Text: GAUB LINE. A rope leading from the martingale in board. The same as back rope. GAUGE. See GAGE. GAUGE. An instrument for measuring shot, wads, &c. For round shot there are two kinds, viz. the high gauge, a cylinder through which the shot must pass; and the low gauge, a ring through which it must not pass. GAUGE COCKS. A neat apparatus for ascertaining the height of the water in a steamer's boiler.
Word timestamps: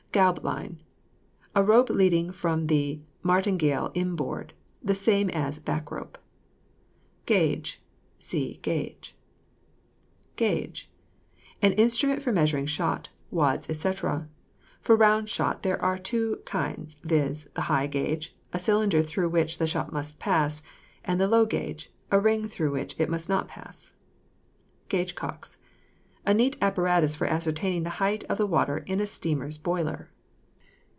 GAUB 0.13 0.43
LINE. 0.43 0.81
A 1.55 1.63
rope 1.63 1.89
leading 1.89 2.33
from 2.33 2.67
the 2.67 2.99
martingale 3.23 3.91
in 3.93 4.17
board. 4.17 4.53
The 4.83 4.93
same 4.93 5.29
as 5.29 5.57
back 5.57 5.89
rope. 5.89 6.17
GAUGE. 7.25 7.81
See 8.19 8.59
GAGE. 8.61 9.15
GAUGE. 10.35 10.91
An 11.61 11.71
instrument 11.71 12.21
for 12.21 12.33
measuring 12.33 12.65
shot, 12.65 13.07
wads, 13.29 13.67
&c. 13.73 13.91
For 14.81 14.95
round 14.97 15.29
shot 15.29 15.63
there 15.63 15.81
are 15.81 15.97
two 15.97 16.39
kinds, 16.45 16.95
viz. 17.05 17.49
the 17.53 17.61
high 17.61 17.87
gauge, 17.87 18.35
a 18.51 18.59
cylinder 18.59 19.01
through 19.01 19.29
which 19.29 19.59
the 19.59 19.65
shot 19.67 19.93
must 19.93 20.19
pass; 20.19 20.61
and 21.05 21.21
the 21.21 21.27
low 21.29 21.45
gauge, 21.45 21.89
a 22.11 22.19
ring 22.19 22.49
through 22.49 22.71
which 22.71 22.99
it 22.99 23.09
must 23.09 23.29
not 23.29 23.47
pass. 23.47 23.93
GAUGE 24.89 25.15
COCKS. 25.15 25.59
A 26.23 26.35
neat 26.35 26.55
apparatus 26.61 27.15
for 27.15 27.25
ascertaining 27.25 27.81
the 27.81 27.89
height 27.97 28.23
of 28.25 28.37
the 28.37 28.45
water 28.45 28.77
in 28.85 28.99
a 28.99 29.07
steamer's 29.07 29.57
boiler. 29.57 30.11